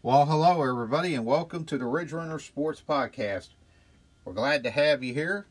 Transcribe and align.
Well, 0.00 0.26
hello, 0.26 0.62
everybody, 0.62 1.16
and 1.16 1.26
welcome 1.26 1.64
to 1.64 1.76
the 1.76 1.84
Ridge 1.84 2.12
Runner 2.12 2.38
Sports 2.38 2.80
Podcast. 2.88 3.48
We're 4.24 4.32
glad 4.32 4.62
to 4.62 4.70
have 4.70 5.02
you 5.02 5.12
here. 5.12 5.48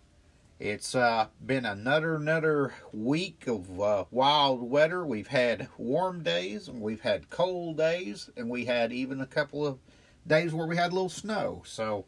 It's 0.57 0.95
uh, 0.95 1.27
been 1.45 1.65
another 1.65 2.15
another 2.15 2.73
week 2.93 3.45
of 3.45 3.81
uh, 3.81 4.05
wild 4.09 4.61
weather. 4.61 5.05
We've 5.05 5.27
had 5.27 5.67
warm 5.77 6.23
days, 6.23 6.69
and 6.69 6.79
we've 6.79 7.01
had 7.01 7.29
cold 7.29 7.75
days, 7.75 8.29
and 8.37 8.49
we 8.49 8.63
had 8.63 8.93
even 8.93 9.19
a 9.19 9.25
couple 9.25 9.67
of 9.67 9.79
days 10.25 10.53
where 10.53 10.65
we 10.65 10.77
had 10.77 10.91
a 10.91 10.95
little 10.95 11.09
snow. 11.09 11.61
So, 11.65 12.05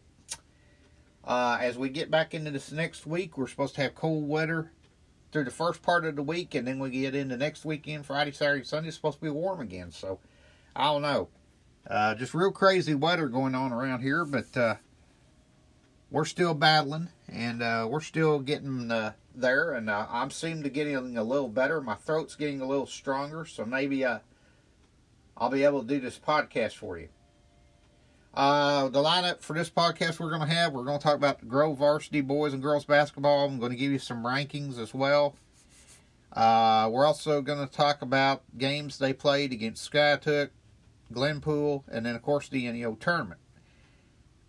uh, 1.26 1.58
as 1.60 1.78
we 1.78 1.90
get 1.90 2.10
back 2.10 2.34
into 2.34 2.52
this 2.52 2.72
next 2.72 3.06
week, 3.06 3.38
we're 3.38 3.48
supposed 3.48 3.76
to 3.76 3.82
have 3.82 3.96
cold 3.96 4.30
weather 4.30 4.72
through 5.34 5.44
the 5.44 5.52
first 5.52 5.82
part 5.82 6.06
of 6.06 6.16
the 6.16 6.24
week, 6.24 6.56
and 6.56 6.66
then 6.66 6.80
we 6.80 6.90
get 6.90 7.16
into 7.16 7.36
next 7.36 7.66
weekend, 7.66 8.06
Friday, 8.06 8.32
Saturday, 8.32 8.64
Sunday. 8.64 8.88
It's 8.88 8.96
supposed 8.96 9.18
to 9.18 9.26
be 9.26 9.30
warm 9.30 9.60
again. 9.60 9.92
So, 9.92 10.20
I 10.74 10.86
don't 10.86 11.02
know. 11.02 11.28
Uh, 11.90 12.14
just 12.14 12.36
real 12.36 12.52
crazy 12.52 12.94
weather 12.94 13.28
going 13.28 13.56
on 13.56 13.74
around 13.74 14.02
here, 14.02 14.24
but 14.24 14.56
uh, 14.56 14.76
we're 16.12 16.26
still 16.26 16.54
battling 16.54 17.10
and 17.28 17.64
uh, 17.64 17.88
we're 17.90 18.00
still 18.00 18.40
getting 18.40 18.92
uh, 18.92 19.14
there. 19.34 19.74
And 19.74 19.90
uh, 19.90 20.06
I'm 20.08 20.30
seeming 20.30 20.62
to 20.64 20.70
getting 20.70 21.18
a 21.18 21.24
little 21.24 21.48
better. 21.48 21.82
My 21.82 21.96
throat's 21.96 22.36
getting 22.36 22.62
a 22.62 22.68
little 22.68 22.86
stronger, 22.86 23.44
so 23.44 23.66
maybe 23.66 24.06
uh, 24.06 24.20
I'll 25.36 25.50
be 25.50 25.64
able 25.64 25.82
to 25.82 25.88
do 25.88 26.00
this 26.00 26.20
podcast 26.20 26.74
for 26.76 27.00
you. 27.00 27.10
the 28.36 29.02
lineup 29.02 29.42
for 29.42 29.54
this 29.54 29.72
podcast 29.72 30.20
we're 30.20 30.30
going 30.30 30.48
to 30.48 30.54
have, 30.54 30.74
we're 30.74 30.84
going 30.84 31.00
to 31.00 31.04
talk 31.04 31.16
about 31.16 31.40
the 31.40 31.48
Grove 31.48 31.80
varsity 31.80 32.22
boys 32.22 32.54
and 32.54 32.62
girls 32.62 32.86
basketball. 32.86 33.48
I'm 33.48 33.58
going 33.58 33.72
to 33.72 33.78
give 33.78 33.92
you 33.92 34.00
some 34.00 34.24
rankings 34.24 34.78
as 34.78 34.94
well. 34.94 35.36
we're 36.36 37.06
also 37.06 37.42
going 37.42 37.68
to 37.68 37.74
talk 37.74 38.04
about 38.04 38.44
games 38.60 39.00
they 39.00 39.12
played 39.12 39.52
against 39.52 39.92
Skiatook, 39.92 40.50
Glenpool, 41.14 41.84
and 41.88 42.06
then, 42.06 42.16
of 42.16 42.22
course, 42.22 42.50
the 42.50 42.72
NEO 42.72 42.96
tournament. 42.96 43.40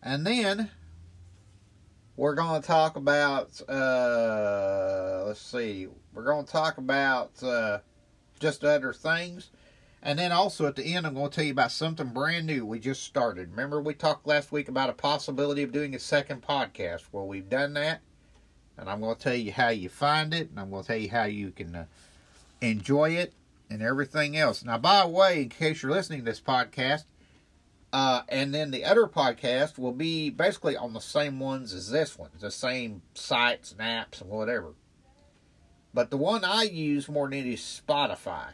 And 0.03 0.27
then 0.27 0.71
we're 2.17 2.35
going 2.35 2.61
to 2.61 2.67
talk 2.67 2.97
about, 2.97 3.61
uh, 3.69 5.25
let's 5.27 5.41
see, 5.41 5.89
we're 6.13 6.25
going 6.25 6.45
to 6.45 6.53
talk 6.53 6.79
about 6.79 7.43
uh, 7.43 7.79
just 8.39 8.65
other 8.65 8.93
things. 8.93 9.51
And 10.03 10.19
then 10.19 10.33
also 10.33 10.67
at 10.67 10.77
the 10.77 10.95
end, 10.95 11.07
I'm 11.07 11.15
going 11.15 11.29
to 11.29 11.35
tell 11.35 11.45
you 11.45 11.53
about 11.53 11.73
something 11.73 12.09
brand 12.09 12.47
new 12.47 12.65
we 12.65 12.79
just 12.79 13.03
started. 13.03 13.51
Remember, 13.51 13.83
we 13.83 13.93
talked 13.93 14.27
last 14.27 14.51
week 14.51 14.69
about 14.69 14.89
a 14.89 14.95
possibility 14.95 15.63
of 15.63 15.73
doing 15.73 15.95
a 15.95 15.99
second 15.99 16.43
podcast. 16.43 17.03
Well, 17.13 17.27
we've 17.27 17.51
done 17.51 17.75
that. 17.75 18.01
And 18.79 18.89
I'm 18.89 19.01
going 19.01 19.15
to 19.15 19.21
tell 19.23 19.35
you 19.35 19.53
how 19.53 19.69
you 19.69 19.91
find 19.91 20.33
it, 20.33 20.49
and 20.49 20.59
I'm 20.59 20.71
going 20.71 20.83
to 20.83 20.87
tell 20.87 20.97
you 20.97 21.11
how 21.11 21.25
you 21.25 21.51
can 21.51 21.77
uh, 21.77 21.85
enjoy 22.63 23.11
it 23.11 23.35
and 23.71 23.83
everything 23.83 24.37
else. 24.37 24.65
Now, 24.65 24.79
by 24.79 25.03
the 25.03 25.09
way, 25.09 25.43
in 25.43 25.49
case 25.49 25.83
you're 25.83 25.93
listening 25.93 26.19
to 26.21 26.25
this 26.25 26.41
podcast, 26.41 27.05
uh, 27.93 28.23
and 28.29 28.53
then 28.53 28.71
the 28.71 28.85
other 28.85 29.07
podcast 29.07 29.79
will 29.79 29.93
be 29.93 30.31
basically 30.31 30.77
on 30.77 30.93
the 30.93 31.01
same 31.01 31.41
ones 31.41 31.73
as 31.73 31.91
this 31.91 32.19
one, 32.19 32.31
the 32.39 32.51
same 32.51 33.03
sites 33.15 33.73
and 33.73 33.81
apps 33.81 34.21
and 34.21 34.31
whatever. 34.31 34.75
But 35.93 36.11
the 36.11 36.17
one 36.17 36.45
I 36.45 36.65
use 36.65 37.09
more 37.09 37.29
than 37.29 37.41
any 37.41 37.55
is 37.55 37.83
Spotify. 37.87 38.51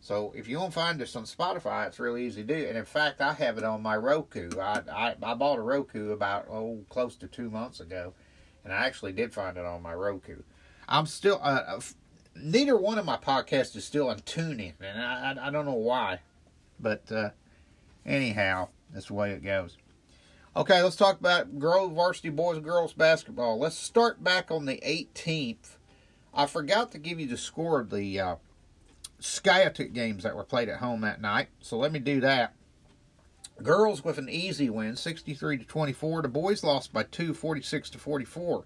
So 0.00 0.34
if 0.36 0.46
you 0.46 0.58
want 0.58 0.74
to 0.74 0.78
find 0.78 1.00
us 1.00 1.16
on 1.16 1.24
Spotify, 1.24 1.86
it's 1.86 1.98
really 1.98 2.26
easy 2.26 2.44
to 2.44 2.54
do. 2.54 2.68
And 2.68 2.76
in 2.76 2.84
fact, 2.84 3.22
I 3.22 3.32
have 3.32 3.56
it 3.56 3.64
on 3.64 3.80
my 3.80 3.96
Roku. 3.96 4.50
I, 4.60 4.82
I, 4.92 5.14
I 5.22 5.34
bought 5.34 5.58
a 5.58 5.62
Roku 5.62 6.10
about, 6.10 6.46
oh, 6.50 6.84
close 6.90 7.16
to 7.16 7.26
two 7.26 7.48
months 7.48 7.80
ago. 7.80 8.12
And 8.62 8.72
I 8.74 8.84
actually 8.84 9.12
did 9.12 9.32
find 9.32 9.56
it 9.56 9.64
on 9.64 9.80
my 9.80 9.94
Roku. 9.94 10.42
I'm 10.86 11.06
still, 11.06 11.40
uh, 11.42 11.80
neither 12.36 12.76
one 12.76 12.98
of 12.98 13.04
my 13.04 13.16
podcasts 13.16 13.76
is 13.76 13.84
still 13.84 14.08
on 14.08 14.20
TuneIn, 14.20 14.74
and 14.80 15.00
I, 15.00 15.46
I, 15.46 15.50
don't 15.50 15.64
know 15.64 15.72
why. 15.72 16.20
But 16.80 17.10
uh, 17.10 17.30
anyhow, 18.04 18.68
that's 18.92 19.06
the 19.06 19.14
way 19.14 19.32
it 19.32 19.44
goes. 19.44 19.76
Okay, 20.56 20.82
let's 20.82 20.96
talk 20.96 21.18
about 21.18 21.58
Grove 21.58 21.92
Varsity 21.92 22.28
Boys 22.28 22.56
and 22.56 22.64
Girls 22.64 22.92
Basketball. 22.92 23.58
Let's 23.58 23.76
start 23.76 24.22
back 24.22 24.50
on 24.50 24.66
the 24.66 24.80
18th. 24.86 25.76
I 26.32 26.46
forgot 26.46 26.92
to 26.92 26.98
give 26.98 27.18
you 27.18 27.26
the 27.26 27.36
score 27.36 27.80
of 27.80 27.90
the 27.90 28.20
uh, 28.20 28.36
games 29.92 30.22
that 30.22 30.36
were 30.36 30.44
played 30.44 30.68
at 30.68 30.80
home 30.80 31.00
that 31.00 31.20
night, 31.20 31.48
so 31.60 31.76
let 31.76 31.92
me 31.92 31.98
do 31.98 32.20
that. 32.20 32.54
Girls 33.62 34.02
with 34.04 34.18
an 34.18 34.28
easy 34.28 34.68
win, 34.68 34.96
63 34.96 35.58
to 35.58 35.64
24. 35.64 36.22
The 36.22 36.28
boys 36.28 36.64
lost 36.64 36.92
by 36.92 37.04
two, 37.04 37.32
46 37.34 37.90
to 37.90 37.98
44. 37.98 38.64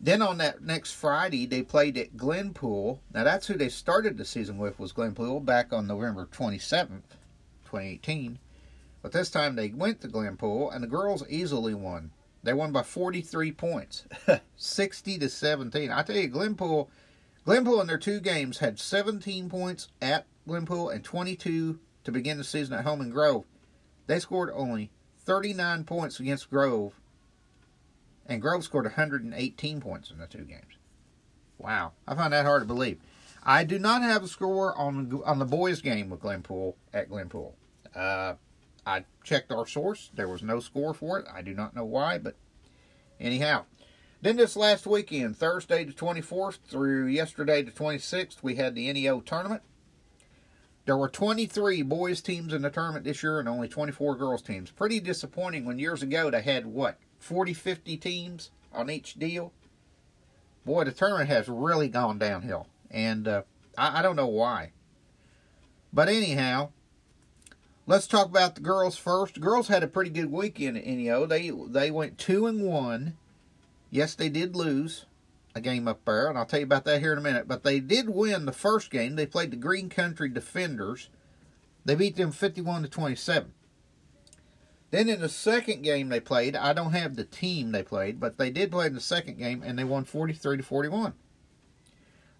Then 0.00 0.22
on 0.22 0.38
that 0.38 0.62
next 0.62 0.92
Friday, 0.92 1.44
they 1.44 1.62
played 1.62 1.98
at 1.98 2.16
Glenpool. 2.16 3.00
Now 3.12 3.24
that's 3.24 3.48
who 3.48 3.54
they 3.54 3.68
started 3.68 4.16
the 4.16 4.24
season 4.24 4.56
with 4.56 4.78
was 4.78 4.92
Glenpool 4.92 5.44
back 5.44 5.72
on 5.72 5.86
November 5.86 6.28
27th, 6.30 7.16
2018. 7.64 8.38
But 9.02 9.12
this 9.12 9.30
time 9.30 9.56
they 9.56 9.70
went 9.70 10.00
to 10.00 10.08
Glenpool 10.08 10.72
and 10.72 10.82
the 10.82 10.88
girls 10.88 11.24
easily 11.28 11.74
won. 11.74 12.12
They 12.44 12.52
won 12.52 12.70
by 12.70 12.84
43 12.84 13.50
points, 13.52 14.04
60 14.56 15.18
to 15.18 15.28
17. 15.28 15.90
I 15.90 16.02
tell 16.02 16.16
you, 16.16 16.30
Glenpool, 16.30 16.88
Glenpool 17.44 17.80
in 17.80 17.88
their 17.88 17.98
two 17.98 18.20
games 18.20 18.58
had 18.58 18.78
17 18.78 19.48
points 19.48 19.88
at 20.00 20.26
Glenpool 20.46 20.94
and 20.94 21.02
22 21.02 21.80
to 22.04 22.12
begin 22.12 22.38
the 22.38 22.44
season 22.44 22.74
at 22.74 22.84
home 22.84 23.00
in 23.00 23.10
Grove. 23.10 23.44
They 24.06 24.20
scored 24.20 24.50
only 24.54 24.90
39 25.18 25.84
points 25.84 26.20
against 26.20 26.50
Grove 26.50 26.94
and 28.28 28.42
Grove 28.42 28.62
scored 28.62 28.84
118 28.84 29.80
points 29.80 30.10
in 30.10 30.18
the 30.18 30.26
two 30.26 30.44
games. 30.44 30.76
Wow, 31.56 31.92
I 32.06 32.14
find 32.14 32.32
that 32.32 32.44
hard 32.44 32.62
to 32.62 32.66
believe. 32.66 33.00
I 33.42 33.64
do 33.64 33.78
not 33.78 34.02
have 34.02 34.22
a 34.22 34.28
score 34.28 34.76
on 34.76 35.22
on 35.24 35.38
the 35.38 35.44
boys' 35.44 35.80
game 35.80 36.10
with 36.10 36.20
Glenpool 36.20 36.74
at 36.92 37.08
Glenpool. 37.08 37.54
Uh, 37.94 38.34
I 38.86 39.04
checked 39.24 39.50
our 39.50 39.66
source; 39.66 40.10
there 40.14 40.28
was 40.28 40.42
no 40.42 40.60
score 40.60 40.94
for 40.94 41.18
it. 41.18 41.26
I 41.32 41.42
do 41.42 41.54
not 41.54 41.74
know 41.74 41.84
why, 41.84 42.18
but 42.18 42.36
anyhow. 43.18 43.64
Then 44.20 44.36
this 44.36 44.56
last 44.56 44.84
weekend, 44.84 45.36
Thursday 45.36 45.84
the 45.84 45.92
24th 45.92 46.58
through 46.66 47.06
yesterday 47.06 47.62
the 47.62 47.70
26th, 47.70 48.42
we 48.42 48.56
had 48.56 48.74
the 48.74 48.92
NEO 48.92 49.20
tournament. 49.20 49.62
There 50.86 50.96
were 50.96 51.08
23 51.08 51.82
boys 51.82 52.20
teams 52.20 52.52
in 52.52 52.62
the 52.62 52.70
tournament 52.70 53.04
this 53.04 53.22
year 53.22 53.38
and 53.38 53.48
only 53.48 53.68
24 53.68 54.16
girls 54.16 54.42
teams. 54.42 54.72
Pretty 54.72 54.98
disappointing 54.98 55.64
when 55.64 55.78
years 55.78 56.02
ago 56.02 56.30
they 56.30 56.42
had 56.42 56.66
what 56.66 56.98
40, 57.18 57.54
50 57.54 57.96
teams 57.96 58.50
on 58.72 58.90
each 58.90 59.14
deal. 59.14 59.52
Boy, 60.64 60.84
the 60.84 60.92
tournament 60.92 61.28
has 61.28 61.48
really 61.48 61.88
gone 61.88 62.18
downhill, 62.18 62.66
and 62.90 63.26
uh, 63.26 63.42
I, 63.76 64.00
I 64.00 64.02
don't 64.02 64.16
know 64.16 64.26
why. 64.26 64.72
But 65.92 66.08
anyhow, 66.08 66.70
let's 67.86 68.06
talk 68.06 68.26
about 68.26 68.54
the 68.54 68.60
girls 68.60 68.96
first. 68.96 69.34
The 69.34 69.40
girls 69.40 69.68
had 69.68 69.82
a 69.82 69.88
pretty 69.88 70.10
good 70.10 70.30
weekend 70.30 70.76
at 70.76 70.86
NEO. 70.86 71.26
They 71.26 71.50
they 71.50 71.90
went 71.90 72.18
two 72.18 72.46
and 72.46 72.62
one. 72.62 73.16
Yes, 73.90 74.14
they 74.14 74.28
did 74.28 74.54
lose 74.54 75.06
a 75.54 75.60
game 75.60 75.88
up 75.88 76.04
there, 76.04 76.28
and 76.28 76.36
I'll 76.36 76.44
tell 76.44 76.60
you 76.60 76.66
about 76.66 76.84
that 76.84 77.00
here 77.00 77.12
in 77.12 77.18
a 77.18 77.22
minute. 77.22 77.48
But 77.48 77.64
they 77.64 77.80
did 77.80 78.10
win 78.10 78.44
the 78.44 78.52
first 78.52 78.90
game. 78.90 79.16
They 79.16 79.26
played 79.26 79.50
the 79.50 79.56
Green 79.56 79.88
Country 79.88 80.28
Defenders. 80.28 81.08
They 81.84 81.94
beat 81.94 82.16
them 82.16 82.32
51 82.32 82.82
to 82.82 82.88
27. 82.88 83.52
Then 84.90 85.08
in 85.08 85.20
the 85.20 85.28
second 85.28 85.82
game 85.82 86.08
they 86.08 86.20
played, 86.20 86.56
I 86.56 86.72
don't 86.72 86.92
have 86.92 87.16
the 87.16 87.24
team 87.24 87.72
they 87.72 87.82
played, 87.82 88.18
but 88.18 88.38
they 88.38 88.50
did 88.50 88.70
play 88.70 88.86
in 88.86 88.94
the 88.94 89.00
second 89.00 89.38
game 89.38 89.62
and 89.62 89.78
they 89.78 89.84
won 89.84 90.04
43 90.04 90.56
to 90.56 90.62
41. 90.62 91.12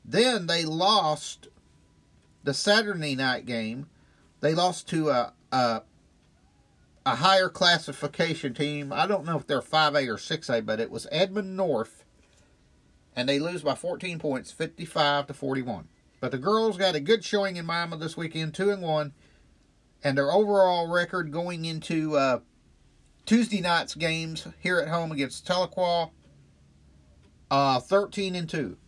Then 0.05 0.47
they 0.47 0.65
lost 0.65 1.49
the 2.45 2.55
Saturday 2.55 3.15
night 3.15 3.45
game. 3.45 3.89
They 4.41 4.55
lost 4.55 4.89
to 4.89 5.11
a, 5.11 5.33
a 5.53 5.83
a 7.05 7.17
higher 7.17 7.49
classification 7.49 8.53
team. 8.53 8.93
I 8.93 9.07
don't 9.07 9.25
know 9.25 9.39
if 9.39 9.47
they're 9.47 9.63
5A 9.63 10.09
or 10.09 10.17
6A, 10.17 10.67
but 10.67 10.79
it 10.79 10.91
was 10.91 11.07
Edmond 11.11 11.57
North 11.57 12.05
and 13.17 13.29
they 13.29 13.39
lose 13.39 13.63
by 13.63 13.75
14 13.75 14.19
points, 14.19 14.53
55 14.53 15.29
to 15.29 15.35
41. 15.35 15.89
But 16.21 16.33
the 16.33 16.39
girls 16.39 16.77
got 16.77 16.95
a 16.95 17.01
good 17.01 17.25
showing 17.25 17.57
in 17.57 17.65
Miami 17.65 17.97
this 17.97 18.17
weekend, 18.17 18.55
2 18.55 18.71
and 18.71 18.83
1 18.83 19.13
and 20.03 20.17
their 20.17 20.31
overall 20.33 20.89
record 20.89 21.33
going 21.33 21.65
into 21.65 22.17
uh, 22.17 22.41
Tuesday 23.29 23.61
night's 23.61 23.95
games 23.95 24.49
here 24.59 24.79
at 24.79 24.89
home 24.89 25.13
against 25.13 25.47
Tahlequah, 25.47 26.11
uh, 27.51 27.79
13 27.79 28.35
and 28.35 28.49
2 28.49 28.79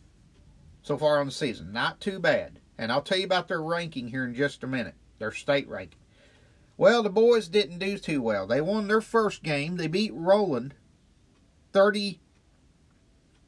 so 0.81 0.97
far 0.97 1.21
on 1.21 1.27
the 1.27 1.33
season. 1.33 1.75
Not 1.75 2.01
too 2.01 2.19
bad. 2.19 2.59
And 2.79 2.91
I'll 2.91 3.03
tell 3.03 3.19
you 3.19 3.27
about 3.27 3.49
their 3.49 3.61
ranking 3.61 4.09
here 4.09 4.25
in 4.25 4.35
just 4.35 4.65
a 4.65 4.67
minute, 4.67 4.95
their 5.19 5.31
state 5.31 5.69
ranking. 5.69 5.99
Well, 6.79 7.03
the 7.03 7.11
boys 7.11 7.49
didn't 7.49 7.81
do 7.81 7.99
too 7.99 8.23
well. 8.23 8.47
They 8.47 8.63
won 8.63 8.89
their 8.89 9.03
first 9.03 9.43
game. 9.43 9.77
They 9.77 9.89
beat 9.89 10.15
Roland 10.15 10.73
30. 11.75 12.19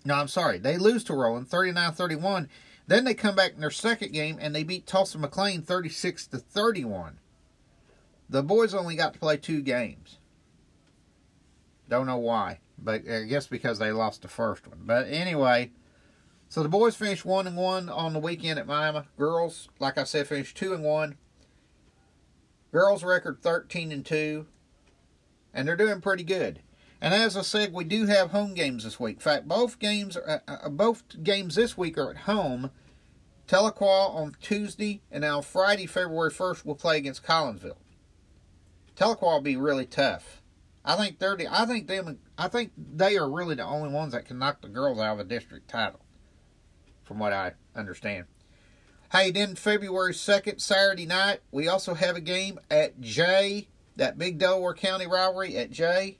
No, 0.04 0.16
I'm 0.16 0.28
sorry. 0.28 0.58
They 0.58 0.76
lose 0.76 1.04
to 1.04 1.14
Roland 1.14 1.48
39 1.48 1.92
31. 1.92 2.50
Then 2.86 3.04
they 3.04 3.14
come 3.14 3.34
back 3.34 3.54
in 3.54 3.60
their 3.62 3.70
second 3.70 4.12
game 4.12 4.36
and 4.38 4.54
they 4.54 4.62
beat 4.62 4.86
Tulsa 4.86 5.16
McLain 5.16 5.64
36 5.64 6.26
to 6.26 6.36
31. 6.36 7.18
The 8.28 8.42
boys 8.42 8.74
only 8.74 8.94
got 8.94 9.14
to 9.14 9.18
play 9.18 9.38
two 9.38 9.62
games. 9.62 10.18
Don't 11.92 12.06
know 12.06 12.16
why, 12.16 12.60
but 12.78 13.06
I 13.06 13.24
guess 13.24 13.46
because 13.46 13.78
they 13.78 13.92
lost 13.92 14.22
the 14.22 14.28
first 14.28 14.66
one. 14.66 14.78
But 14.86 15.08
anyway, 15.08 15.72
so 16.48 16.62
the 16.62 16.70
boys 16.70 16.96
finished 16.96 17.26
one 17.26 17.46
and 17.46 17.54
one 17.54 17.90
on 17.90 18.14
the 18.14 18.18
weekend 18.18 18.58
at 18.58 18.66
Miami. 18.66 19.02
Girls, 19.18 19.68
like 19.78 19.98
I 19.98 20.04
said, 20.04 20.26
finished 20.26 20.56
two 20.56 20.72
and 20.72 20.82
one. 20.82 21.18
Girls 22.72 23.04
record 23.04 23.42
13 23.42 23.92
and 23.92 24.06
2, 24.06 24.46
and 25.52 25.68
they're 25.68 25.76
doing 25.76 26.00
pretty 26.00 26.24
good. 26.24 26.62
And 26.98 27.12
as 27.12 27.36
I 27.36 27.42
said, 27.42 27.74
we 27.74 27.84
do 27.84 28.06
have 28.06 28.30
home 28.30 28.54
games 28.54 28.84
this 28.84 28.98
week. 28.98 29.16
In 29.16 29.20
fact, 29.20 29.46
both 29.46 29.78
games 29.78 30.16
are, 30.16 30.40
uh, 30.48 30.56
uh 30.64 30.70
both 30.70 31.22
games 31.22 31.56
this 31.56 31.76
week 31.76 31.98
are 31.98 32.08
at 32.08 32.20
home. 32.20 32.70
Tahlequah 33.46 34.14
on 34.14 34.34
Tuesday, 34.40 35.02
and 35.10 35.20
now 35.20 35.42
Friday, 35.42 35.84
February 35.84 36.30
1st, 36.30 36.64
we'll 36.64 36.74
play 36.74 36.96
against 36.96 37.22
Collinsville. 37.22 37.76
Tahlequah 38.96 39.20
will 39.20 39.40
be 39.42 39.56
really 39.58 39.84
tough. 39.84 40.41
I 40.84 40.96
think 40.96 41.18
they're 41.18 41.36
the, 41.36 41.46
I 41.48 41.64
think 41.64 41.86
them 41.86 42.18
I 42.36 42.48
think 42.48 42.72
they 42.76 43.16
are 43.16 43.30
really 43.30 43.54
the 43.54 43.64
only 43.64 43.88
ones 43.88 44.12
that 44.12 44.24
can 44.24 44.38
knock 44.38 44.62
the 44.62 44.68
girls 44.68 44.98
out 44.98 45.14
of 45.14 45.20
a 45.20 45.24
district 45.24 45.68
title, 45.68 46.00
from 47.04 47.18
what 47.18 47.32
I 47.32 47.52
understand. 47.76 48.26
Hey, 49.12 49.30
then 49.30 49.54
February 49.54 50.14
2nd, 50.14 50.60
Saturday 50.60 51.06
night, 51.06 51.40
we 51.50 51.68
also 51.68 51.94
have 51.94 52.16
a 52.16 52.20
game 52.20 52.58
at 52.70 53.00
Jay, 53.00 53.68
that 53.96 54.18
big 54.18 54.38
Delaware 54.38 54.74
County 54.74 55.06
rivalry 55.06 55.56
at 55.56 55.70
Jay. 55.70 56.18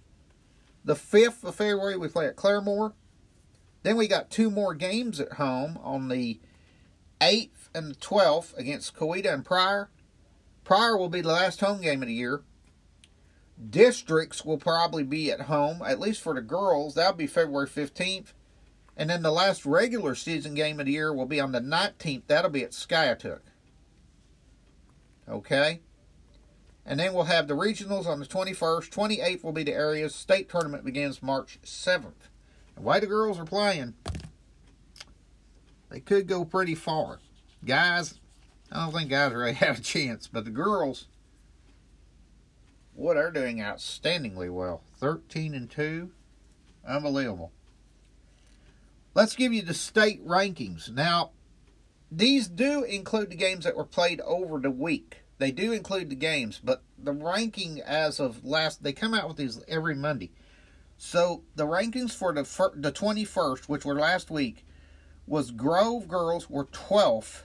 The 0.85 0.95
5th 0.95 1.43
of 1.43 1.55
February, 1.55 1.97
we 1.97 2.09
play 2.09 2.27
at 2.27 2.37
Claremore. 2.37 2.93
Then 3.83 3.97
we 3.97 4.09
got 4.09 4.31
two 4.31 4.51
more 4.51 4.75
games 4.75 5.21
at 5.21 5.35
home 5.35 5.79
on 5.83 6.09
the 6.09 6.41
8th 7.21 7.69
and 7.75 7.93
the 7.93 7.95
12th 7.95 8.57
against 8.59 8.95
Coweta 8.95 9.33
and 9.33 9.45
Pryor. 9.45 9.91
Pryor 10.65 10.97
will 10.97 11.09
be 11.09 11.21
the 11.21 11.33
last 11.33 11.61
home 11.61 11.81
game 11.81 12.03
of 12.03 12.09
the 12.09 12.15
year. 12.15 12.43
Districts 13.71 14.45
will 14.45 14.59
probably 14.59 15.05
be 15.05 15.31
at 15.31 15.43
home, 15.43 15.83
at 15.87 16.01
least 16.01 16.21
for 16.21 16.35
the 16.35 16.41
girls. 16.41 16.95
That'll 16.95 17.13
be 17.15 17.27
February 17.27 17.69
15th. 17.69 18.33
And 18.97 19.09
then 19.09 19.23
the 19.23 19.33
last 19.33 19.65
regular 19.65 20.15
season 20.15 20.55
game 20.55 20.81
of 20.81 20.87
the 20.87 20.93
year 20.93 21.13
will 21.13 21.27
be 21.27 21.41
on 21.41 21.53
the 21.53 21.61
19th. 21.61 22.23
That'll 22.27 22.51
be 22.51 22.65
at 22.65 22.73
Skiatook. 22.73 23.41
Okay? 25.29 25.81
And 26.85 26.99
then 26.99 27.15
we'll 27.15 27.25
have 27.25 27.47
the 27.47 27.55
regionals 27.55 28.07
on 28.07 28.19
the 28.19 28.27
21st. 28.27 28.91
28th 28.91 29.45
will 29.45 29.53
be 29.53 29.63
the 29.63 29.73
areas. 29.73 30.15
State 30.15 30.49
tournament 30.49 30.85
begins 30.85 31.23
March 31.23 31.59
7th. 31.65 32.29
The 32.75 32.83
way 32.83 33.01
the 33.01 33.07
girls 33.07 33.39
are 33.39 33.45
playing, 33.45 33.95
they 35.91 36.01
could 36.01 36.27
go 36.27 36.45
pretty 36.45 36.75
far. 36.75 37.21
Guys, 37.65 38.19
I 38.71 38.85
don't 38.85 38.93
think 38.93 39.11
guys 39.11 39.33
really 39.33 39.53
have 39.55 39.79
a 39.79 39.83
chance, 39.83 40.27
but 40.27 40.45
the 40.45 40.51
girls, 40.51 41.07
what 43.03 43.17
are 43.17 43.33
doing 43.33 43.59
outstandingly 43.59 44.49
well. 44.49 44.85
13 44.99 45.55
and 45.55 45.69
2. 45.69 46.09
Unbelievable. 46.87 47.51
Let's 49.13 49.35
give 49.35 49.53
you 49.53 49.63
the 49.63 49.75
state 49.75 50.25
rankings. 50.25 50.89
Now, 50.89 51.33
these 52.13 52.47
do 52.47 52.85
include 52.85 53.31
the 53.31 53.37
games 53.37 53.65
that 53.65 53.77
were 53.77 53.85
played 53.85 54.21
over 54.21 54.61
the 54.61 54.71
week. 54.71 55.25
They 55.39 55.51
do 55.51 55.73
include 55.73 56.11
the 56.11 56.17
games, 56.17 56.61
but 56.63 56.85
the 56.97 57.13
ranking 57.13 57.81
as 57.81 58.21
of 58.21 58.45
last, 58.45 58.85
they 58.85 58.93
come 58.93 59.15
out 59.15 59.27
with 59.27 59.37
these 59.37 59.61
every 59.67 59.97
Monday. 59.97 60.31
So 60.97 61.43
the 61.57 61.67
rankings 61.67 62.13
for 62.13 62.33
the 62.33 62.43
the 62.77 62.93
21st, 62.93 63.69
which 63.69 63.85
were 63.85 63.97
last 63.97 64.31
week, 64.31 64.65
was 65.27 65.51
Grove 65.51 66.07
girls 66.07 66.49
were 66.49 66.67
12th, 66.67 67.43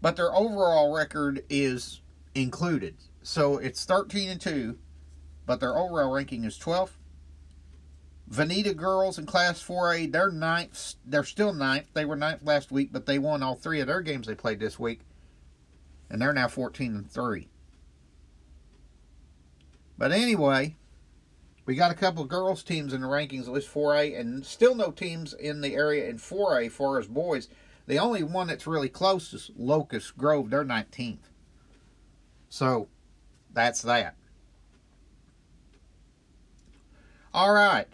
but 0.00 0.16
their 0.16 0.34
overall 0.34 0.94
record 0.94 1.44
is 1.50 2.00
included. 2.34 2.96
So 3.22 3.58
it's 3.58 3.84
13 3.84 4.28
and 4.28 4.40
2, 4.40 4.78
but 5.46 5.60
their 5.60 5.76
overall 5.76 6.12
ranking 6.12 6.44
is 6.44 6.58
12th. 6.58 6.92
Vinita 8.30 8.74
girls 8.76 9.18
in 9.18 9.24
Class 9.24 9.62
4A, 9.62 10.12
they're 10.12 10.30
ninth. 10.30 10.94
They're 11.04 11.24
still 11.24 11.52
ninth. 11.52 11.86
They 11.94 12.04
were 12.04 12.16
ninth 12.16 12.42
last 12.42 12.70
week, 12.70 12.90
but 12.92 13.06
they 13.06 13.18
won 13.18 13.42
all 13.42 13.54
three 13.54 13.80
of 13.80 13.86
their 13.86 14.02
games 14.02 14.26
they 14.26 14.34
played 14.34 14.60
this 14.60 14.78
week, 14.78 15.00
and 16.10 16.20
they're 16.20 16.34
now 16.34 16.48
14 16.48 16.94
and 16.94 17.10
three. 17.10 17.48
But 19.96 20.12
anyway, 20.12 20.76
we 21.64 21.74
got 21.74 21.90
a 21.90 21.94
couple 21.94 22.22
of 22.22 22.28
girls 22.28 22.62
teams 22.62 22.92
in 22.92 23.00
the 23.00 23.06
rankings, 23.08 23.42
at 23.42 23.52
least 23.52 23.72
4A, 23.72 24.18
and 24.18 24.44
still 24.44 24.74
no 24.74 24.90
teams 24.90 25.32
in 25.32 25.60
the 25.60 25.74
area 25.74 26.08
in 26.08 26.18
4A 26.18 26.70
for 26.70 26.98
as 26.98 27.08
boys. 27.08 27.48
The 27.86 27.98
only 27.98 28.22
one 28.22 28.46
that's 28.46 28.66
really 28.66 28.90
close 28.90 29.32
is 29.32 29.50
Locust 29.56 30.18
Grove. 30.18 30.50
They're 30.50 30.64
19th. 30.64 31.30
So 32.48 32.88
that's 33.52 33.82
that. 33.82 34.14
All 37.32 37.52
right 37.52 37.88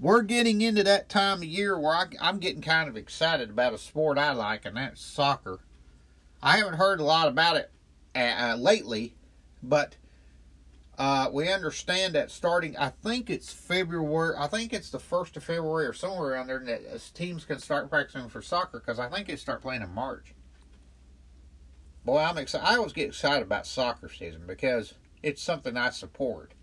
we're 0.00 0.22
getting 0.22 0.60
into 0.60 0.84
that 0.84 1.08
time 1.08 1.38
of 1.38 1.44
year 1.44 1.78
where 1.78 1.94
I, 1.94 2.06
am 2.20 2.38
getting 2.38 2.62
kind 2.62 2.88
of 2.88 2.96
excited 2.96 3.50
about 3.50 3.74
a 3.74 3.78
sport 3.78 4.18
I 4.18 4.32
like, 4.32 4.64
and 4.64 4.76
that's 4.76 5.00
soccer. 5.00 5.60
I 6.42 6.58
haven't 6.58 6.74
heard 6.74 7.00
a 7.00 7.04
lot 7.04 7.28
about 7.28 7.56
it 7.56 7.70
uh, 8.14 8.18
uh, 8.18 8.56
lately, 8.56 9.14
but 9.62 9.96
uh, 10.98 11.28
we 11.32 11.50
understand 11.50 12.14
that 12.14 12.30
starting, 12.30 12.76
I 12.76 12.90
think 12.90 13.28
it's 13.28 13.52
February, 13.52 14.36
I 14.38 14.46
think 14.46 14.72
it's 14.72 14.90
the 14.90 14.98
1st 14.98 15.36
of 15.36 15.44
February 15.44 15.86
or 15.86 15.92
somewhere 15.92 16.32
around 16.32 16.46
there, 16.46 16.60
that 16.60 17.10
teams 17.14 17.44
can 17.44 17.58
start 17.58 17.90
practicing 17.90 18.28
for 18.28 18.42
soccer 18.42 18.78
because 18.78 19.00
I 19.00 19.08
think 19.08 19.26
they 19.26 19.36
start 19.36 19.62
playing 19.62 19.82
in 19.82 19.92
March. 19.92 20.34
Boy, 22.08 22.20
I'm 22.20 22.38
excited. 22.38 22.66
I 22.66 22.76
always 22.76 22.94
get 22.94 23.08
excited 23.08 23.42
about 23.42 23.66
soccer 23.66 24.08
season 24.08 24.44
because 24.46 24.94
it's 25.22 25.42
something 25.42 25.76
I 25.76 25.90
support. 25.90 26.54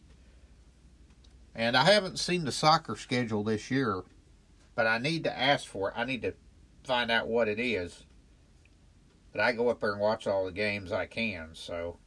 And 1.53 1.77
I 1.77 1.83
haven't 1.83 2.17
seen 2.17 2.45
the 2.45 2.51
soccer 2.51 2.95
schedule 2.95 3.43
this 3.43 3.69
year, 3.69 4.01
but 4.73 4.87
I 4.87 4.97
need 4.97 5.23
to 5.25 5.39
ask 5.39 5.67
for 5.67 5.89
it. 5.89 5.93
I 5.95 6.03
need 6.03 6.23
to 6.23 6.33
find 6.83 7.11
out 7.11 7.27
what 7.27 7.47
it 7.47 7.59
is. 7.59 8.05
But 9.31 9.41
I 9.41 9.51
go 9.51 9.69
up 9.69 9.81
there 9.81 9.91
and 9.91 10.01
watch 10.01 10.25
all 10.25 10.45
the 10.45 10.51
games 10.51 10.91
I 10.91 11.05
can, 11.05 11.49
so 11.53 11.99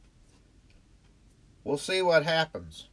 we'll 1.63 1.77
see 1.77 2.01
what 2.01 2.25
happens. 2.25 2.89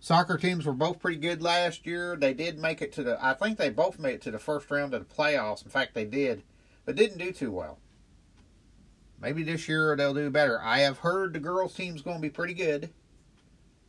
Soccer 0.00 0.36
teams 0.36 0.66
were 0.66 0.74
both 0.74 1.00
pretty 1.00 1.16
good 1.18 1.40
last 1.40 1.86
year. 1.86 2.14
They 2.14 2.34
did 2.34 2.58
make 2.58 2.82
it 2.82 2.92
to 2.92 3.02
the 3.02 3.24
I 3.24 3.32
think 3.32 3.56
they 3.56 3.70
both 3.70 3.98
made 3.98 4.16
it 4.16 4.22
to 4.24 4.30
the 4.30 4.38
first 4.38 4.70
round 4.70 4.92
of 4.92 5.08
the 5.08 5.14
playoffs. 5.14 5.64
In 5.64 5.70
fact, 5.70 5.94
they 5.94 6.04
did, 6.04 6.42
but 6.84 6.94
didn't 6.94 7.16
do 7.16 7.32
too 7.32 7.52
well. 7.52 7.78
Maybe 9.22 9.44
this 9.44 9.68
year 9.68 9.94
they'll 9.94 10.12
do 10.12 10.28
better. 10.30 10.60
I 10.60 10.80
have 10.80 10.98
heard 10.98 11.32
the 11.32 11.38
girls 11.38 11.74
team's 11.74 12.02
going 12.02 12.16
to 12.16 12.22
be 12.22 12.28
pretty 12.28 12.54
good. 12.54 12.90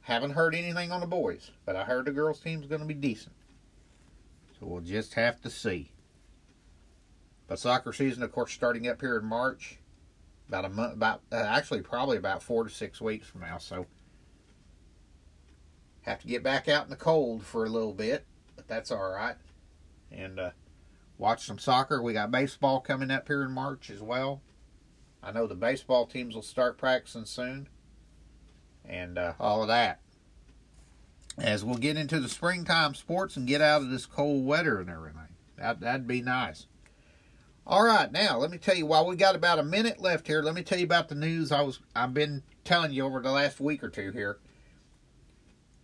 Haven't 0.01 0.31
heard 0.31 0.53
anything 0.53 0.91
on 0.91 1.01
the 1.01 1.07
boys, 1.07 1.49
but 1.65 1.75
I 1.75 1.85
heard 1.85 2.05
the 2.05 2.11
girls' 2.11 2.39
team's 2.39 2.67
going 2.67 2.81
to 2.81 2.87
be 2.87 2.93
decent. 2.93 3.33
So 4.59 4.67
we'll 4.67 4.81
just 4.81 5.15
have 5.15 5.41
to 5.41 5.49
see. 5.49 5.91
But 7.47 7.57
soccer 7.57 7.93
season, 7.93 8.21
of 8.21 8.31
course, 8.31 8.51
starting 8.51 8.87
up 8.87 9.01
here 9.01 9.17
in 9.17 9.25
March, 9.25 9.79
about 10.47 10.65
a 10.65 10.69
month, 10.69 10.93
about 10.93 11.21
uh, 11.31 11.37
actually 11.37 11.81
probably 11.81 12.17
about 12.17 12.43
four 12.43 12.63
to 12.63 12.69
six 12.69 13.01
weeks 13.01 13.27
from 13.27 13.41
now. 13.41 13.57
So 13.57 13.87
have 16.01 16.19
to 16.19 16.27
get 16.27 16.43
back 16.43 16.67
out 16.67 16.83
in 16.83 16.89
the 16.89 16.95
cold 16.95 17.43
for 17.43 17.65
a 17.65 17.69
little 17.69 17.93
bit, 17.93 18.25
but 18.55 18.67
that's 18.67 18.91
all 18.91 19.09
right. 19.09 19.35
And 20.11 20.39
uh, 20.39 20.51
watch 21.17 21.45
some 21.45 21.57
soccer. 21.57 22.01
We 22.01 22.13
got 22.13 22.29
baseball 22.29 22.81
coming 22.81 23.09
up 23.09 23.27
here 23.27 23.43
in 23.43 23.51
March 23.51 23.89
as 23.89 24.01
well. 24.01 24.41
I 25.23 25.31
know 25.31 25.47
the 25.47 25.55
baseball 25.55 26.05
teams 26.05 26.35
will 26.35 26.41
start 26.41 26.77
practicing 26.77 27.25
soon 27.25 27.69
and 28.85 29.17
uh, 29.17 29.33
all 29.39 29.61
of 29.61 29.69
that. 29.69 29.99
As 31.37 31.63
we'll 31.63 31.77
get 31.77 31.97
into 31.97 32.19
the 32.19 32.29
springtime 32.29 32.93
sports 32.93 33.37
and 33.37 33.47
get 33.47 33.61
out 33.61 33.81
of 33.81 33.89
this 33.89 34.05
cold 34.05 34.45
weather 34.45 34.79
and 34.79 34.89
everything. 34.89 35.21
That, 35.57 35.79
that'd 35.79 36.07
be 36.07 36.21
nice. 36.21 36.67
All 37.65 37.83
right, 37.83 38.11
now 38.11 38.37
let 38.37 38.51
me 38.51 38.57
tell 38.57 38.75
you. 38.75 38.85
While 38.85 39.07
we 39.07 39.15
got 39.15 39.35
about 39.35 39.57
a 39.57 39.63
minute 39.63 40.01
left 40.01 40.27
here, 40.27 40.41
let 40.41 40.53
me 40.53 40.63
tell 40.63 40.77
you 40.77 40.83
about 40.83 41.07
the 41.07 41.15
news 41.15 41.51
I 41.51 41.61
was 41.61 41.79
I've 41.95 42.13
been 42.13 42.43
telling 42.65 42.91
you 42.91 43.05
over 43.05 43.21
the 43.21 43.31
last 43.31 43.61
week 43.61 43.83
or 43.83 43.89
two 43.89 44.11
here. 44.11 44.37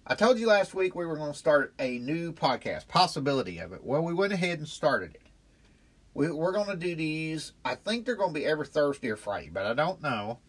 I 0.05 0.15
told 0.15 0.39
you 0.39 0.47
last 0.47 0.73
week 0.73 0.93
we 0.93 1.05
were 1.05 1.15
going 1.15 1.31
to 1.31 1.37
start 1.37 1.73
a 1.79 1.99
new 1.99 2.33
podcast, 2.33 2.87
possibility 2.87 3.59
of 3.59 3.71
it. 3.71 3.83
Well, 3.83 4.03
we 4.03 4.13
went 4.13 4.33
ahead 4.33 4.59
and 4.59 4.67
started 4.67 5.15
it. 5.15 5.28
We, 6.13 6.27
are 6.27 6.51
going 6.51 6.67
to 6.67 6.75
do 6.75 6.95
these. 6.95 7.53
I 7.63 7.75
think 7.75 8.05
they're 8.05 8.15
going 8.15 8.33
to 8.33 8.39
be 8.39 8.45
every 8.45 8.65
Thursday 8.65 9.09
or 9.09 9.15
Friday, 9.15 9.49
but 9.51 9.65
I 9.65 9.73
don't 9.73 10.01
know. 10.01 10.39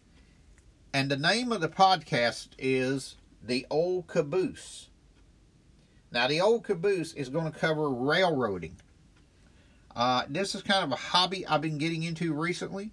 And 0.93 1.09
the 1.09 1.17
name 1.17 1.51
of 1.51 1.61
the 1.61 1.69
podcast 1.69 2.49
is 2.57 3.15
The 3.41 3.65
Old 3.69 4.07
Caboose. 4.07 4.89
Now, 6.11 6.27
The 6.27 6.41
Old 6.41 6.63
Caboose 6.63 7.13
is 7.13 7.29
going 7.29 7.51
to 7.51 7.57
cover 7.57 7.89
railroading. 7.89 8.77
Uh, 9.95 10.23
this 10.27 10.55
is 10.55 10.63
kind 10.63 10.83
of 10.83 10.91
a 10.91 11.01
hobby 11.01 11.45
I've 11.45 11.61
been 11.61 11.77
getting 11.77 12.03
into 12.03 12.33
recently. 12.33 12.91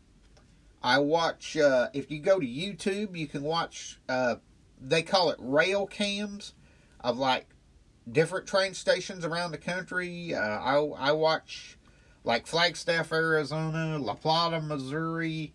I 0.83 0.99
watch, 0.99 1.57
uh, 1.57 1.89
if 1.93 2.11
you 2.11 2.21
go 2.21 2.39
to 2.39 2.47
YouTube, 2.47 3.17
you 3.17 3.27
can 3.27 3.43
watch, 3.43 3.99
uh, 4.09 4.37
they 4.81 5.03
call 5.03 5.31
it 5.31 5.39
rail 5.41 5.87
cams 5.87 6.55
of 7.01 7.19
like 7.19 7.49
different 8.11 8.47
train 8.47 8.75
stations 8.75 9.25
around 9.25 9.51
the 9.51 9.59
country. 9.59 10.35
Uh, 10.35 10.41
I, 10.41 10.77
I 10.77 11.13
watch 11.13 11.78
like 12.25 12.47
Flagstaff, 12.47 13.13
Arizona, 13.13 13.99
La 13.99 14.15
Plata, 14.15 14.61
Missouri, 14.61 15.53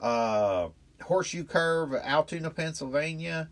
uh, 0.00 0.68
Horseshoe 1.02 1.44
Curve, 1.44 1.94
Altoona, 1.94 2.50
Pennsylvania. 2.50 3.48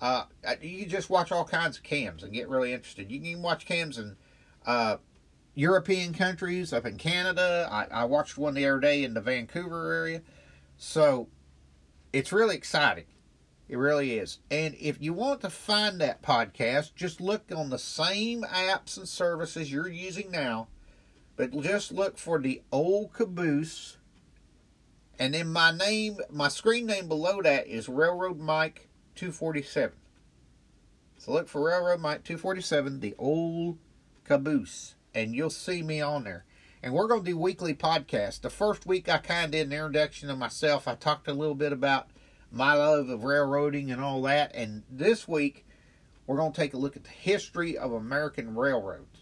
Uh, 0.00 0.24
you 0.62 0.86
just 0.86 1.10
watch 1.10 1.30
all 1.30 1.44
kinds 1.44 1.76
of 1.76 1.82
cams 1.82 2.22
and 2.22 2.32
get 2.32 2.48
really 2.48 2.72
interested. 2.72 3.10
You 3.10 3.20
can 3.20 3.42
watch 3.42 3.66
cams 3.66 3.98
in 3.98 4.16
uh, 4.66 4.96
European 5.54 6.14
countries, 6.14 6.72
up 6.72 6.86
in 6.86 6.96
Canada. 6.96 7.68
I, 7.70 7.86
I 7.90 8.04
watched 8.04 8.38
one 8.38 8.54
the 8.54 8.66
other 8.66 8.80
day 8.80 9.04
in 9.04 9.14
the 9.14 9.20
Vancouver 9.20 9.92
area. 9.92 10.22
So 10.78 11.28
it's 12.12 12.32
really 12.32 12.56
exciting. 12.56 13.04
It 13.68 13.76
really 13.76 14.18
is. 14.18 14.38
And 14.50 14.74
if 14.80 15.00
you 15.00 15.12
want 15.12 15.42
to 15.42 15.50
find 15.50 16.00
that 16.00 16.22
podcast, 16.22 16.94
just 16.94 17.20
look 17.20 17.52
on 17.54 17.70
the 17.70 17.78
same 17.78 18.42
apps 18.42 18.96
and 18.96 19.08
services 19.08 19.70
you're 19.70 19.88
using 19.88 20.30
now, 20.30 20.68
but 21.40 21.58
just 21.62 21.90
look 21.90 22.18
for 22.18 22.38
the 22.38 22.60
old 22.70 23.14
caboose. 23.14 23.96
And 25.18 25.32
then 25.32 25.50
my 25.50 25.70
name, 25.70 26.18
my 26.28 26.48
screen 26.48 26.84
name 26.84 27.08
below 27.08 27.40
that 27.40 27.66
is 27.66 27.88
Railroad 27.88 28.38
Mike 28.38 28.90
247. 29.14 29.96
So 31.16 31.32
look 31.32 31.48
for 31.48 31.66
Railroad 31.66 32.00
Mike 32.00 32.24
247, 32.24 33.00
the 33.00 33.14
old 33.18 33.78
caboose, 34.24 34.96
and 35.14 35.34
you'll 35.34 35.48
see 35.48 35.82
me 35.82 36.02
on 36.02 36.24
there. 36.24 36.44
And 36.82 36.92
we're 36.92 37.08
going 37.08 37.24
to 37.24 37.30
do 37.30 37.38
weekly 37.38 37.72
podcasts. 37.72 38.42
The 38.42 38.50
first 38.50 38.84
week 38.84 39.08
I 39.08 39.16
kind 39.16 39.46
of 39.46 39.50
did 39.52 39.66
an 39.66 39.72
introduction 39.72 40.28
of 40.28 40.36
myself. 40.36 40.86
I 40.86 40.94
talked 40.94 41.26
a 41.26 41.32
little 41.32 41.54
bit 41.54 41.72
about 41.72 42.08
my 42.52 42.74
love 42.74 43.08
of 43.08 43.24
railroading 43.24 43.90
and 43.90 44.02
all 44.02 44.20
that. 44.22 44.54
And 44.54 44.82
this 44.90 45.26
week, 45.26 45.66
we're 46.26 46.36
going 46.36 46.52
to 46.52 46.60
take 46.60 46.74
a 46.74 46.78
look 46.78 46.96
at 46.96 47.04
the 47.04 47.08
history 47.08 47.78
of 47.78 47.92
American 47.92 48.54
railroads. 48.54 49.19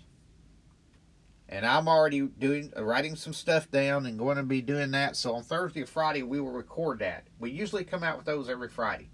And 1.48 1.64
I'm 1.64 1.88
already 1.88 2.20
doing 2.20 2.72
writing 2.76 3.16
some 3.16 3.32
stuff 3.32 3.70
down 3.70 4.04
and 4.06 4.18
going 4.18 4.36
to 4.36 4.42
be 4.42 4.60
doing 4.60 4.90
that. 4.90 5.16
So 5.16 5.34
on 5.34 5.42
Thursday 5.42 5.82
or 5.82 5.86
Friday, 5.86 6.22
we 6.22 6.40
will 6.40 6.52
record 6.52 6.98
that. 6.98 7.26
We 7.38 7.50
usually 7.50 7.84
come 7.84 8.04
out 8.04 8.18
with 8.18 8.26
those 8.26 8.50
every 8.50 8.68
Friday. 8.68 9.10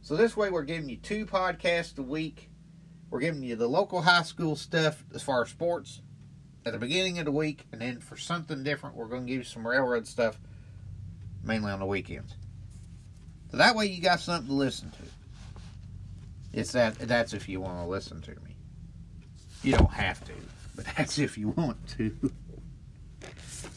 So 0.00 0.16
this 0.16 0.36
way, 0.36 0.50
we're 0.50 0.62
giving 0.62 0.88
you 0.88 0.96
two 0.96 1.26
podcasts 1.26 1.98
a 1.98 2.02
week. 2.02 2.50
We're 3.10 3.20
giving 3.20 3.42
you 3.42 3.56
the 3.56 3.68
local 3.68 4.02
high 4.02 4.22
school 4.22 4.56
stuff 4.56 5.04
as 5.14 5.22
far 5.22 5.42
as 5.42 5.50
sports 5.50 6.00
at 6.64 6.72
the 6.72 6.78
beginning 6.78 7.18
of 7.20 7.24
the 7.24 7.32
week, 7.32 7.64
and 7.70 7.80
then 7.80 8.00
for 8.00 8.16
something 8.16 8.64
different, 8.64 8.96
we're 8.96 9.06
going 9.06 9.24
to 9.24 9.28
give 9.28 9.38
you 9.38 9.44
some 9.44 9.66
railroad 9.66 10.06
stuff 10.06 10.40
mainly 11.44 11.70
on 11.70 11.78
the 11.78 11.86
weekends. 11.86 12.34
So 13.52 13.58
that 13.58 13.76
way 13.76 13.86
you 13.86 14.02
got 14.02 14.18
something 14.18 14.48
to 14.48 14.52
listen 14.52 14.90
to. 14.90 16.58
It's 16.58 16.72
that 16.72 16.98
that's 16.98 17.34
if 17.34 17.48
you 17.48 17.60
want 17.60 17.78
to 17.78 17.86
listen 17.86 18.20
to 18.22 18.30
me. 18.30 18.56
You 19.62 19.72
don't 19.74 19.92
have 19.92 20.24
to, 20.24 20.32
but 20.76 20.84
that's 20.96 21.18
if 21.18 21.36
you 21.36 21.48
want 21.48 21.88
to. 21.96 22.32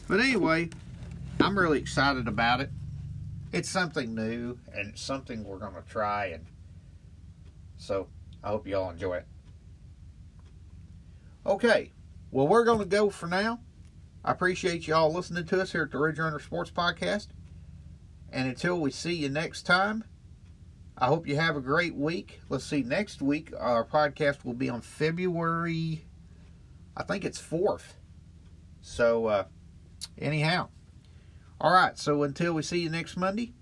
But 0.06 0.20
anyway, 0.20 0.70
I'm 1.40 1.58
really 1.58 1.78
excited 1.78 2.28
about 2.28 2.60
it. 2.60 2.70
It's 3.52 3.68
something 3.68 4.14
new 4.14 4.58
and 4.72 4.90
it's 4.90 5.02
something 5.02 5.42
we're 5.42 5.58
going 5.58 5.74
to 5.74 5.82
try 5.88 6.26
and 6.26 6.46
so 7.76 8.08
I 8.44 8.48
hope 8.48 8.66
you 8.66 8.76
all 8.76 8.90
enjoy 8.90 9.16
it. 9.16 9.26
Okay, 11.46 11.92
well 12.30 12.46
we're 12.46 12.64
going 12.64 12.78
to 12.78 12.84
go 12.84 13.08
for 13.10 13.26
now. 13.26 13.60
I 14.24 14.32
appreciate 14.32 14.86
you 14.86 14.94
all 14.94 15.12
listening 15.12 15.46
to 15.46 15.62
us 15.62 15.72
here 15.72 15.84
at 15.84 15.90
the 15.90 15.98
Ridge 15.98 16.18
Runner 16.18 16.38
Sports 16.38 16.70
Podcast. 16.70 17.28
And 18.32 18.46
until 18.48 18.78
we 18.78 18.90
see 18.90 19.14
you 19.14 19.28
next 19.30 19.62
time, 19.62 20.04
I 20.98 21.06
hope 21.06 21.26
you 21.26 21.36
have 21.36 21.56
a 21.56 21.60
great 21.60 21.94
week. 21.94 22.40
Let's 22.50 22.64
see, 22.64 22.82
next 22.82 23.22
week 23.22 23.52
our 23.58 23.84
podcast 23.84 24.44
will 24.44 24.52
be 24.52 24.68
on 24.68 24.82
February, 24.82 26.04
I 26.96 27.02
think 27.02 27.24
it's 27.24 27.40
4th. 27.40 27.94
So, 28.80 29.26
uh, 29.26 29.44
anyhow. 30.18 30.68
All 31.60 31.72
right, 31.72 31.98
so 31.98 32.22
until 32.22 32.54
we 32.54 32.62
see 32.62 32.80
you 32.80 32.88
next 32.88 33.16
Monday, 33.16 33.52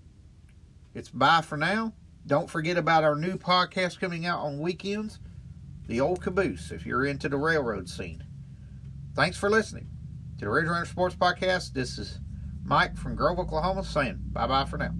it's 0.93 1.09
bye 1.09 1.41
for 1.41 1.57
now. 1.57 1.93
Don't 2.25 2.49
forget 2.49 2.77
about 2.77 3.03
our 3.03 3.15
new 3.15 3.35
podcast 3.37 3.99
coming 3.99 4.25
out 4.25 4.39
on 4.39 4.59
weekends, 4.59 5.19
The 5.87 5.99
Old 5.99 6.21
Caboose, 6.21 6.71
if 6.71 6.85
you're 6.85 7.05
into 7.05 7.27
the 7.27 7.37
railroad 7.37 7.89
scene. 7.89 8.23
Thanks 9.15 9.37
for 9.37 9.49
listening 9.49 9.89
to 10.37 10.45
the 10.45 10.51
Ridge 10.51 10.67
Runner 10.67 10.85
Sports 10.85 11.15
Podcast. 11.15 11.73
This 11.73 11.97
is 11.97 12.19
Mike 12.63 12.95
from 12.95 13.15
Grove, 13.15 13.39
Oklahoma, 13.39 13.83
saying 13.83 14.19
bye 14.31 14.47
bye 14.47 14.65
for 14.65 14.77
now. 14.77 14.93